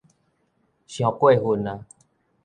[0.87, 1.85] 傷過份矣